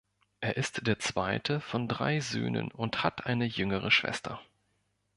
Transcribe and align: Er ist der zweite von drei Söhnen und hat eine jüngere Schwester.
Er 0.39 0.57
ist 0.57 0.87
der 0.87 0.97
zweite 0.97 1.59
von 1.61 1.87
drei 1.87 2.21
Söhnen 2.21 2.71
und 2.71 3.03
hat 3.03 3.27
eine 3.27 3.45
jüngere 3.45 3.91
Schwester. 3.91 4.41